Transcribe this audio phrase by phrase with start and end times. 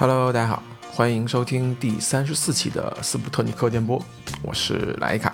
[0.00, 4.00] Hello，大家好，欢迎收听第三十四期的斯普特尼克电波，
[4.42, 5.32] 我是莱卡。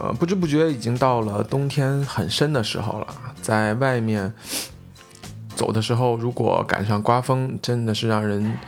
[0.00, 3.06] 呃，不知不觉已经到了冬天很深的时候了，
[3.40, 4.34] 在外面
[5.54, 8.58] 走的时候，如果赶上刮风，真的是让人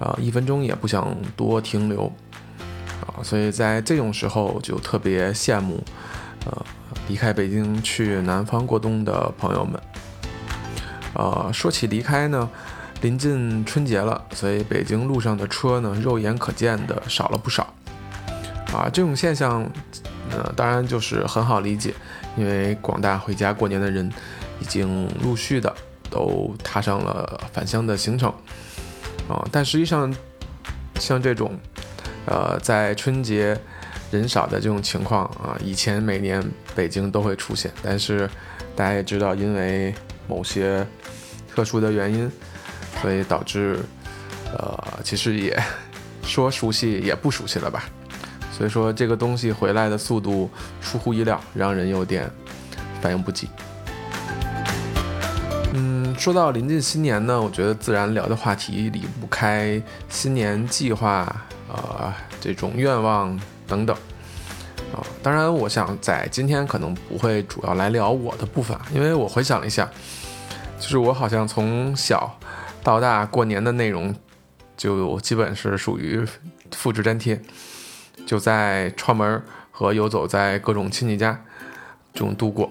[0.00, 2.12] 啊一分钟也不想多停留
[3.06, 3.22] 啊。
[3.22, 5.80] 所以在这种时候，就特别羡慕
[6.44, 6.66] 呃
[7.06, 9.80] 离开北京去南方过冬的朋友们。
[11.14, 12.50] 呃，说起离开呢。
[13.04, 17.62] 临近春节了，所以北京路上的车呢，肉眼可见的少了不少。
[18.72, 19.70] 啊，这种现象，
[20.30, 21.92] 呃，当然就是很好理解，
[22.34, 24.10] 因为广大回家过年的人，
[24.58, 25.70] 已经陆续的
[26.08, 28.32] 都踏上了返乡的行程。
[29.28, 30.10] 啊，但实际上，
[30.98, 31.58] 像这种，
[32.24, 33.54] 呃，在春节
[34.10, 36.42] 人少的这种情况啊，以前每年
[36.74, 38.26] 北京都会出现，但是
[38.74, 39.94] 大家也知道，因为
[40.26, 40.86] 某些
[41.54, 42.32] 特殊的原因。
[43.00, 43.78] 所以导致，
[44.52, 45.62] 呃，其实也
[46.22, 47.84] 说熟悉也不熟悉了吧。
[48.56, 50.48] 所以说这个东西回来的速度
[50.80, 52.30] 出乎意料，让人有点
[53.00, 53.48] 反应不及。
[55.72, 61.26] 嗯，说到临近新年呢，我觉得自然聊的话题离不开新年计划，
[61.68, 63.36] 呃，这种愿望
[63.66, 63.96] 等等。
[64.94, 69.90] 啊，当然，我想在今天可能不会主要来聊我的部分，因为我回想了一下，
[70.78, 72.38] 就是我好像从小。
[72.84, 74.14] 到大过年的内容，
[74.76, 76.22] 就基本是属于
[76.70, 77.40] 复制粘贴，
[78.26, 81.42] 就在串门和游走在各种亲戚家
[82.12, 82.70] 中度过。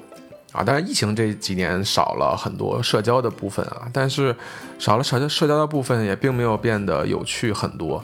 [0.54, 0.64] 啊。
[0.64, 4.34] 当然，疫情这几年少了很多社交的部分啊，但是
[4.80, 8.02] 少了社交社交的部分也并没有变得有趣很多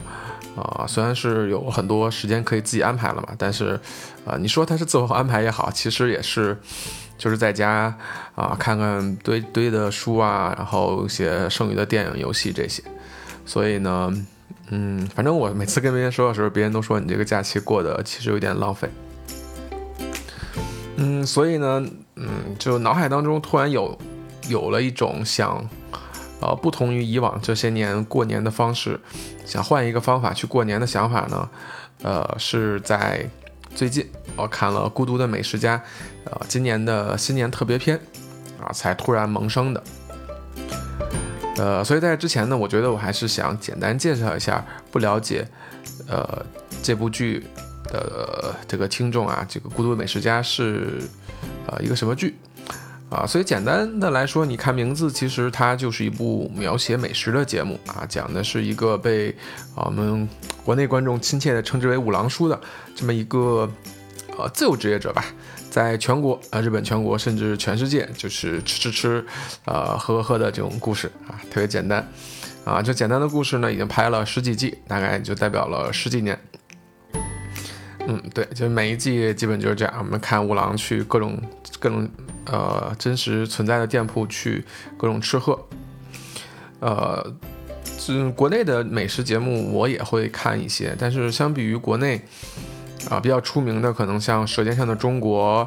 [0.54, 0.84] 啊。
[0.86, 3.80] 虽然是有很多时间可以自己安排了嘛，但是
[4.26, 6.58] 啊，你说它是自我安排也好，其实也是。
[7.20, 7.94] 就是在家
[8.34, 12.82] 啊，看看堆堆的书啊，然后一些剩余的电影、游戏这些。
[13.44, 14.10] 所以呢，
[14.70, 18.88] 嗯，反正我每次跟别人说的时候，别人都说你这个假期过得其实有点浪费。
[20.96, 21.84] 嗯，所以呢，
[22.60, 23.98] 就脑海当中突然有
[24.48, 25.68] 有了一种想，
[26.40, 29.00] 呃，不同于以往这些年过年的方式，
[29.44, 31.48] 想换一个方法去过年的想法呢，
[32.02, 33.28] 呃，是在。
[33.72, 34.04] 最近
[34.34, 35.78] 我看了《孤独的美食家》，
[36.24, 37.96] 呃，今年的新年特别篇，
[38.60, 39.80] 啊，才突然萌生的。
[41.56, 45.46] 呃，所以在之前呢，我觉得我还是想简单介绍一下不了解，
[46.08, 46.44] 呃，
[46.82, 47.46] 这部剧
[47.84, 51.00] 的这个听众啊，这个《孤独的美食家》是
[51.68, 52.34] 呃一个什么剧？
[53.10, 59.34] 啊，所以简单的来说，你看名字，其实它就是一部描写美食的节目啊，讲的是一个被
[59.74, 60.28] 我们
[60.64, 62.58] 国内观众亲切的称之为“五郎叔”的
[62.94, 63.68] 这么一个
[64.38, 65.24] 呃自由职业者吧，
[65.68, 69.26] 在全国啊日本全国甚至全世界就是吃吃吃，
[69.64, 72.08] 呃喝喝喝的这种故事啊，特别简单
[72.64, 76.38] 啊，这简单的故事呢已经拍了十几季，大概就代表了十几年。
[78.06, 81.40] 嗯，对，就每一季基本就是这样，我们看五郎去各种
[81.78, 82.08] 各种。
[82.46, 84.64] 呃，真实存在的店铺去
[84.96, 85.56] 各种吃喝，
[86.80, 87.32] 呃，
[87.98, 92.20] 这国内的美食节目我也会看一些，但是相比于国内
[93.08, 95.64] 啊比较出名的，可能像《舌尖上的中国》，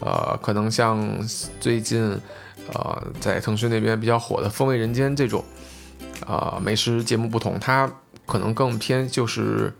[0.00, 1.18] 呃，可能像
[1.58, 2.20] 最近
[2.72, 5.42] 呃在腾讯那边比较火的《风味人间》这种
[6.24, 7.90] 啊美食节目不同，它
[8.26, 9.72] 可能更偏就是。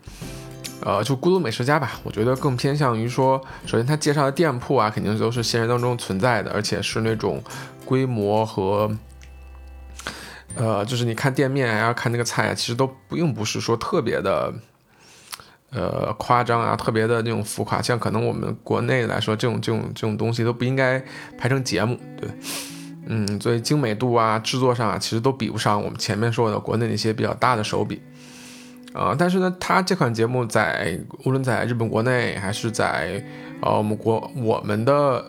[0.85, 7.41] 呃，就孤独美食家吧，我觉得更偏向于说，首先他介绍的店铺啊，肯定都是现实当中存在的，而且是那种
[7.85, 8.91] 规模和，
[10.55, 14.53] 呃，就是你看店面啊，看那个菜啊，其实都并不是说特别的，
[15.71, 21.01] 呃，夸张啊，特别的那种浮夸，像可能我们国内来说，这种这种这种东西都不应该
[21.37, 22.29] 拍成节目，对，
[23.05, 28.01] 嗯，所以精美度啊，制作上啊，其实都比不上我们前面说的国内那些比较大的手笔。
[28.93, 33.23] 啊，但是呢，他这款节目在无论在日本国内，还是在
[33.61, 35.25] 呃我们国我们的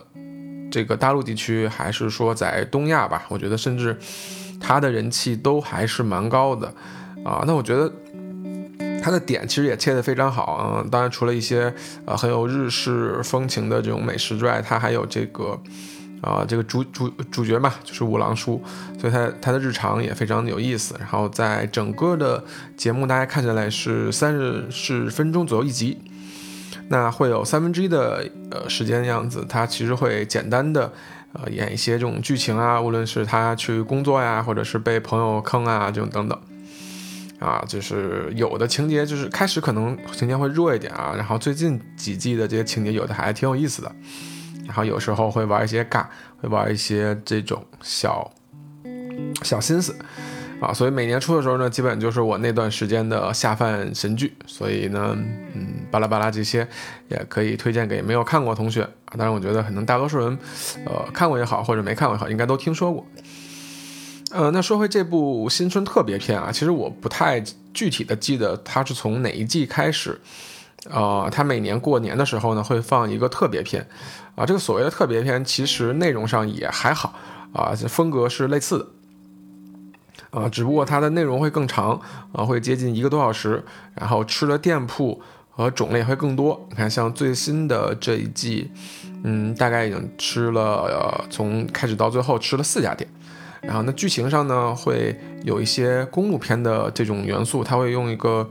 [0.69, 3.97] 这个大陆地区，还是说在东亚吧，我觉得甚至
[4.61, 6.67] 他的人气都还是蛮高的
[7.23, 7.43] 啊。
[7.47, 7.91] 那我觉得
[9.01, 10.85] 他的点其实也切得非常好啊。
[10.91, 11.73] 当然，除了一些
[12.05, 15.59] 呃很有日式风情的这种美食之外，他还有这个。
[16.25, 18.59] 啊，这个主主主角嘛，就是五郎叔，
[18.99, 20.95] 所以他他的日常也非常的有意思。
[20.97, 22.43] 然后在整个的
[22.75, 25.99] 节目，大家看起来是三十十分钟左右一集，
[26.89, 30.91] 那会有三分之一的呃时间的样子，他其实会简单的
[31.33, 36.39] 呃演一些这种剧情啊，无论是他去工作呀，或者是被朋友坑啊这种等等，
[37.37, 43.91] 啊，就是有的情节就是开始可能情节会弱一点啊，然后最近几季的这些情节有的还挺有意思的。
[44.65, 46.05] 然后有时候会玩一些尬，
[46.41, 48.31] 会玩一些这种小
[49.43, 49.95] 小心思，
[50.59, 54.35] 啊，所以每年初的时候呢，基本就是我那段时间的下饭神剧。
[54.45, 55.15] 所以呢，
[55.53, 56.67] 嗯，巴拉巴拉这些
[57.09, 59.13] 也可以推荐给没有看过同学啊。
[59.17, 60.37] 当然，我觉得可能大多数人，
[60.85, 63.05] 呃，看过也好，或者没看过也好，应该都听说过。
[64.31, 67.41] 呃，那说回这部新春特别篇啊，其实我不太
[67.73, 70.19] 具体的记得它是从哪一季开始。
[70.89, 73.87] 呃，它每年过年的时候呢，会放一个特别篇，
[74.35, 77.13] 啊，这个所谓的特别篇，其实内容上也还好，
[77.53, 78.87] 啊，风格是类似的。
[80.31, 81.99] 啊，只不过它的内容会更长，
[82.33, 86.67] 啊，会接近一个多小时，然后吃的店铺和种类会更多。
[86.69, 88.69] 你看，像最新的这一季，
[89.23, 93.09] 嗯，大概已经吃了，从开始到最后吃了四家店。
[93.61, 98.49] 然后，那剧情上呢，会有一些公路片的这种元素，它会用一个，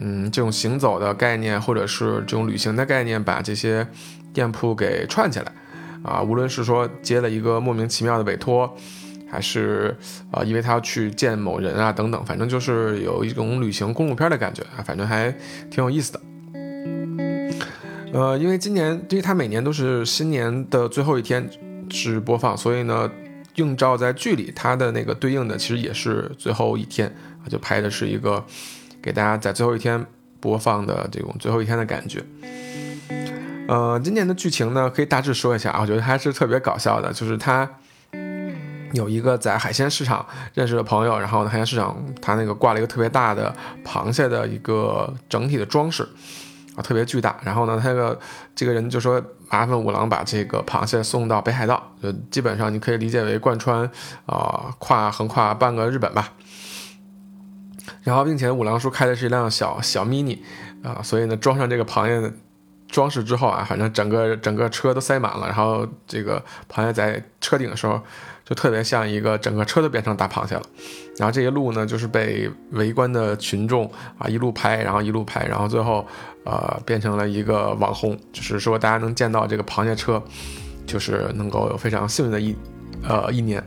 [0.00, 3.86] 嗯，这种行走的概念，或者是这种旅行的概念，把这些
[4.32, 5.52] 店铺给串起来。
[6.02, 8.76] 啊，无论是说接了一个莫名其妙的委托。
[9.26, 9.96] 还是
[10.30, 15.28] 啊，因为他要去见某人啊，等等，反正就是有一种旅行公路片的感觉啊，反正还
[15.68, 16.20] 挺有意思的。
[18.12, 21.50] 呃，因为今年，因为他每年都是新年的最后一天
[21.90, 23.10] 是播放，所以呢，
[23.56, 27.12] 映照在剧里，它的那个对应的其实也是最后一天
[27.44, 28.44] 啊，就拍的是一个
[29.04, 30.02] 给大家在最后一天
[30.40, 32.24] 播放的这种最后一天的感觉。
[33.68, 37.68] 呃，今年的剧情呢，可以大致说一下啊，我觉得还是特别搞笑的，就是他。
[38.94, 43.52] 有一个在海鲜市场认识的朋友，然后呢海鲜市场他那个挂了一个特别大的
[43.84, 46.08] 螃蟹的一个整体的装饰，
[46.76, 47.36] 啊，特别巨大。
[47.42, 48.16] 然后呢，他个
[48.54, 53.82] 这个人就说麻烦五郎把这个螃蟹送到北海道，就基本上你可以理解为贯穿
[54.26, 56.32] 啊跨横跨半个日本吧。
[58.04, 60.38] 然后并且五郎叔开的是一辆小小 mini
[60.84, 62.32] 啊，所以呢装上这个螃蟹的
[62.86, 65.46] 装饰之后啊，反正整个整个车都塞满了。
[65.48, 66.40] 然后这个
[66.72, 68.00] 螃蟹在车顶的时候。
[68.46, 70.62] 就特别像一个整个车都变成大螃蟹了，
[71.16, 76.06] 然后这一路呢，就是被围观的群众啊一路拍，然后一路拍，然后最后，
[76.44, 80.22] 呃，变成了一个网红，就是说大家能见到这个螃蟹车，
[80.86, 82.54] 就是能够有非常幸运的一，
[83.08, 83.64] 呃，一年，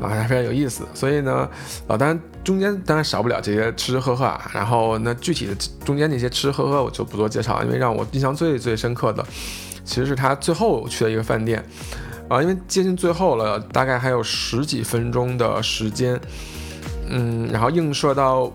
[0.00, 0.86] 啊，还非常有意思。
[0.94, 1.50] 所以呢，
[1.88, 5.54] 啊，当然中间当然少不了这些吃吃喝喝啊，然后那具体的
[5.84, 9.26] 中间那些吃吃喝喝我就不做介绍，因为让我印象最最深刻的，
[9.84, 11.60] 其实是他最后去的一个饭店。
[12.28, 16.20] 啊，因为接近最后了，大概还有十几分钟的时间，
[17.08, 18.52] 嗯，然后映射到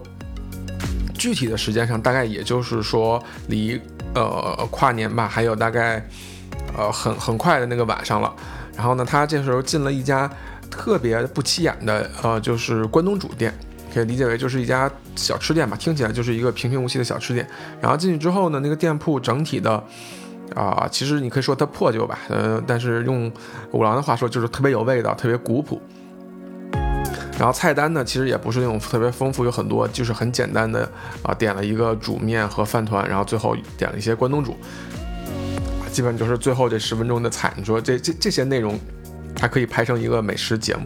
[1.13, 3.77] 具体的时间上，大概也就是说离
[4.15, 6.05] 呃跨年吧，还有大概
[6.77, 8.33] 呃很很快的那个晚上了。
[8.75, 10.29] 然后呢，他这时候进了一家
[10.69, 13.53] 特别不起眼的呃，就是关东煮店，
[13.93, 17.47] 可以理解为就是一家小吃店吧，听起来就是一个平平无奇的小吃店。
[17.81, 19.83] 然后进去之后呢，那个店铺整体的。
[20.53, 23.31] 啊，其实你可以说它破旧吧，呃，但是用
[23.71, 25.81] 五郎的话说，就是特别有味道，特别古朴。
[27.39, 30.83] 然后菜单呢，其实也不是那种特别丰富，有很多就是很简单的
[31.23, 34.57] 啊，点了一个煮面和饭团，然后最后点了一些关东煮，
[35.89, 37.53] 基本就是最后这十分钟的菜。
[37.55, 38.77] 你说这这这些内容，
[39.39, 40.81] 还可以拍成一个美食节目，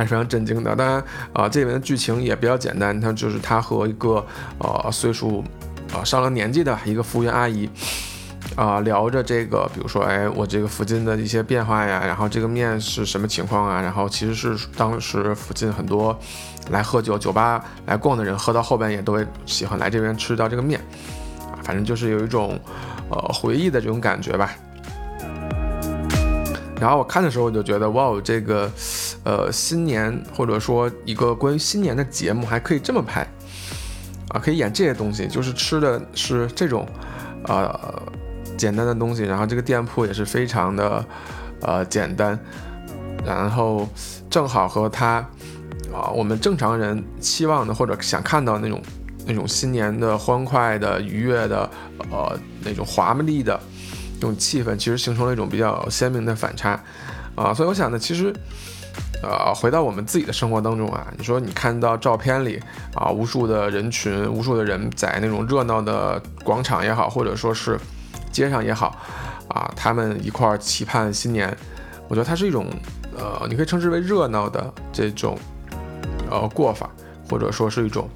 [0.00, 0.74] 还是非常震惊的。
[0.74, 4.24] 当然啊，这里面的剧情也比较简单，它就是他和一个
[4.58, 5.44] 呃岁数。
[5.92, 7.68] 啊，上了年纪的一个服务员阿姨，
[8.54, 13.82] 啊，聊着这个，比如说，哎，我这个附近的一些变化呀，然后这个面是什么情况啊？
[13.82, 16.16] 然后其实是当时附近很多
[16.70, 20.80] 来喝酒、酒吧来逛的人，喝到后边也都会喜欢来这边吃到这个面，
[21.64, 22.56] 反正就是有一种
[23.08, 24.52] 呃回忆的这种感觉吧。
[26.80, 28.70] 然后我看的时候，我就觉得，哇，这个
[29.24, 33.26] 呃新年或者说一个关于新年的节目还可以这么拍。
[34.32, 36.86] 啊，可以演这些东西，就是吃的是这种，
[37.48, 38.00] 呃，
[38.56, 41.04] 简单的东西，然后这个店铺也是非常的，
[41.62, 42.38] 呃，简单，
[43.26, 43.88] 然后
[44.30, 45.14] 正好和他，
[45.92, 48.80] 啊，我们正常人期望的或者想看到那种
[49.26, 51.68] 那种新年的欢快的愉悦的，
[52.12, 53.58] 呃，那种华丽的
[54.14, 56.80] 那种气氛，其实形成了一种比较鲜明的反差，
[57.34, 58.32] 啊，所以我想呢，其实。
[59.22, 62.58] 呃，回到我们自己的生活当中啊，你说你看到照片里
[62.94, 67.78] 啊，无数的人群，无数的人在那种热闹的广场也好，或者说是
[68.32, 68.96] 街上也好，
[69.48, 71.54] 啊，他们一块儿期盼新年，
[72.08, 72.66] 我觉得它是一种
[73.14, 75.36] 呃，你可以称之为热闹的这种
[76.30, 76.88] 呃过法，
[77.28, 78.08] 或者说是一种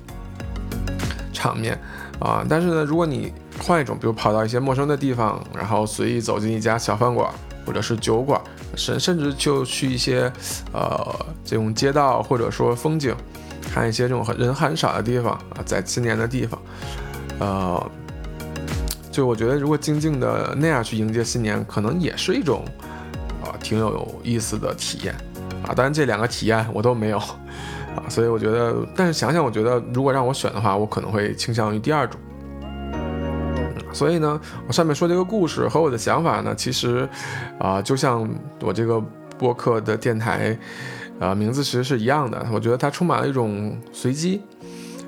[1.34, 1.78] 场面
[2.18, 2.42] 啊。
[2.48, 7.30] 但是呢，如果你换一种，比如跑到一些陌生的地方，然后随意走进一家小饭馆。
[7.66, 8.40] 或者是酒馆，
[8.76, 10.30] 甚甚至就去一些，
[10.72, 13.14] 呃，这种街道或者说风景，
[13.72, 16.60] 看一些这种很人很少的地方啊，在新年的地方，
[17.40, 17.90] 呃，
[19.10, 22.64] 就我觉得如果静静的那样去迎接新年，可能也是一种，
[23.42, 25.14] 啊，挺有意思的体验，
[25.66, 25.74] 啊。
[25.74, 32.20] 当然这两个体验我都没有啊，所以我觉得，但是想想，我觉得如果让我选的话，我可能会倾向于第二种。
[33.94, 37.08] 所以呢，我上面说这个故事和我的想法呢，其实
[37.58, 38.28] 啊，就像
[38.60, 39.00] 我这个
[39.38, 40.58] 播客的电台，
[41.18, 42.46] 呃，名字其实是一样的。
[42.52, 44.42] 我觉得它充满了一种随机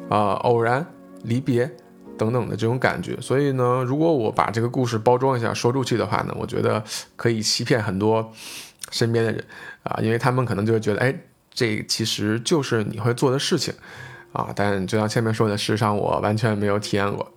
[0.08, 0.86] 啊、偶然、
[1.24, 1.70] 离别。
[2.18, 6.82] 等等的这种感觉，所以呢，如果我把这个故事包装一下说出去的话呢，我觉得
[7.14, 8.32] 可以欺骗很多
[8.90, 9.44] 身边的人
[9.82, 11.14] 啊，因为他们可能就会觉得，哎，
[11.52, 13.74] 这其实就是你会做的事情
[14.32, 14.48] 啊。
[14.56, 17.30] 但就像前面说的，事实上我完全没有体验过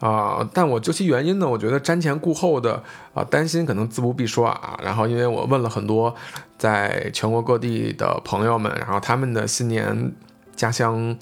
[0.00, 0.48] 啊。
[0.52, 2.82] 但我究其原因呢，我觉得瞻前顾后的
[3.14, 4.78] 啊，担心可能自不必说啊。
[4.82, 6.14] 然后因为我问了很多
[6.56, 10.12] 在全国各地的朋友们，然后他们的新年
[10.56, 11.16] 家乡。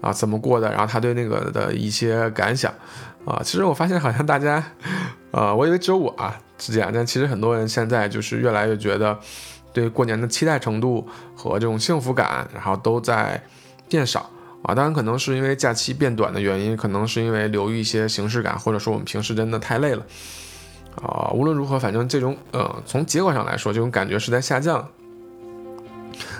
[0.00, 0.70] 啊，怎么过的？
[0.70, 2.72] 然后他对那个的一些感想，
[3.24, 4.62] 啊，其实我发现好像大家，
[5.32, 9.18] 呃，我以为只有我啊是这样，但其实很多人现在就是越来越觉得，
[9.72, 11.04] 对过年的期待程度
[11.34, 13.42] 和这种幸福感，然后都在
[13.88, 14.30] 变少
[14.62, 14.74] 啊。
[14.74, 20.04] 当然可能是因为假期变短的原因，可能是因为留于一些形式感，或者说我们平时真的太累了
[21.02, 21.30] 啊。
[21.32, 24.88] 无论如何，反正这种呃，从结果上来说，这种感觉是在下降。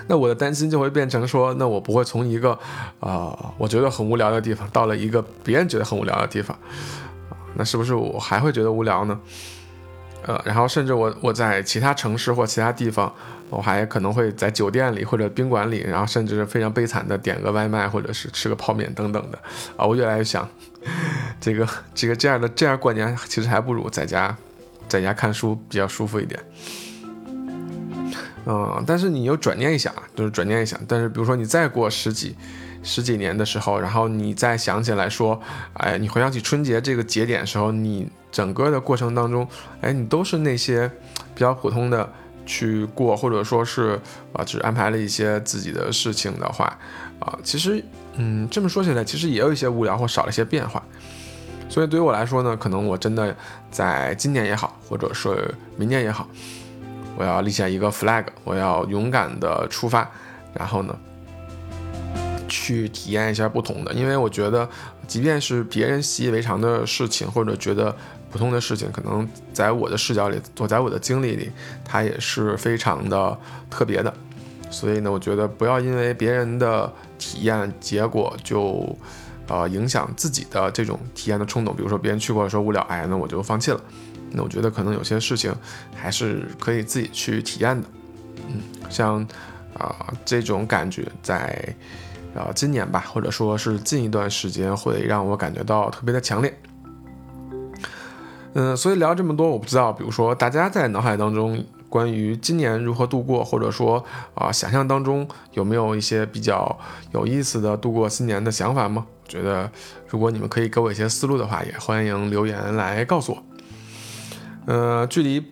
[0.07, 2.57] 那我的担心就会变成说，那我不会从一个，
[2.99, 6.57] 啊，我觉得很无聊的地方，到了一个别人觉得很无聊的地方，
[7.53, 9.17] 那是不是我还会觉得无聊呢？
[10.25, 13.11] 呃，然后甚至我我在其他城市或其他地方，
[13.49, 19.39] 我还可能会在酒店里或者宾馆里，然后甚至是非常悲惨的点个外卖或者是吃个泡面等等的，
[19.75, 20.47] 啊，我越来越想，
[21.39, 24.35] 这个这个这样的这样过年，其实还不如在家
[24.87, 26.39] 在家看书比较舒服一点。
[28.45, 32.35] 嗯，但是你又转念一想，就是转念一想，但是比如说你再过十几、
[32.81, 35.39] 十几年的时候，然后你再想起来说，
[35.73, 39.47] 哎，你回想起春节这个节点的时候，你整个的过程当中，
[39.81, 40.89] 哎，你都是那些
[41.33, 42.11] 比较普通的
[42.45, 43.99] 去过，或者说是
[44.33, 46.65] 啊，只安排了一些自己的事情的话，
[47.19, 47.83] 啊，其实，
[48.15, 50.83] 嗯，这么说起来，其实也有一些无聊或少了一些变化。
[51.69, 53.35] 所以对于我来说呢，可能我真的
[53.69, 56.27] 在今年也好，或者是明年也好。
[57.15, 60.09] 我要立下一个 flag，我要勇敢的出发，
[60.53, 60.97] 然后呢，
[62.47, 63.93] 去体验一下不同的。
[63.93, 64.67] 因为我觉得，
[65.05, 67.95] 即便是别人习以为常的事情，或者觉得
[68.31, 71.51] 普通的事情，可能在我的视角里，我在我的经历里，
[71.83, 73.37] 它也是非常的
[73.69, 74.13] 特别的。
[74.69, 78.95] 所以呢，我觉得不要因为别人的体验结果就，
[79.47, 81.75] 呃，影响自己的这种体验的冲动。
[81.75, 83.81] 比如说，别人去过说无聊，哎，那我就放弃了。
[84.31, 85.51] 那我觉得可能有些事情
[85.95, 87.87] 还是可以自己去体验的，
[88.47, 89.27] 嗯，像
[89.75, 91.75] 啊这种感觉在
[92.35, 96.55] 啊今年吧，或者说是近一段时间会让我感觉到特别的强烈。
[98.53, 104.03] 嗯，所以聊这么多，我不知道，比如说大家在脑海当中关于今年如何度过，或者说
[104.33, 106.77] 啊想象当中有没有一些比较
[107.13, 109.05] 有意思的度过新年的想法吗？
[109.23, 109.69] 我觉得
[110.07, 113.43] 如果你们可以给我一些思路的话，也欢迎留言来告诉我。
[114.65, 115.43] 呃，距离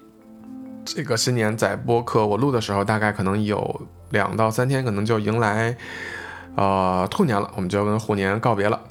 [0.84, 5.78] 这个新年在播客我录的时候，大概可能有两到三天，可能就迎来
[6.56, 8.82] 呃兔年了，我们就要跟虎年告别了。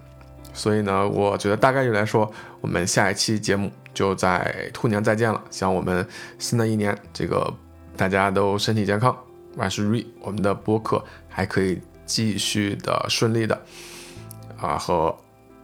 [0.53, 5.43] 所以呢，我觉得大概率来说，我们下一期节目就在兔年再见了。
[5.51, 6.07] 希望我们
[6.39, 7.53] 新的一年，这个
[7.97, 9.17] 大家都身体健康，
[9.57, 13.61] 万事如意，我们的播客还可以继续的顺利的
[14.61, 15.17] 啊和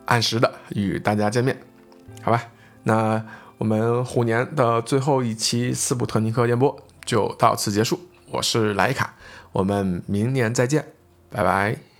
[0.06, 1.56] 按时的与大家见面，
[2.22, 2.42] 好吧？
[2.82, 3.22] 那。
[3.58, 9.14] 我们虎年的最后一期斯普特尼克电波就到此结束，我是莱卡，
[9.52, 10.84] 我们明年再见，
[11.30, 11.91] 拜拜。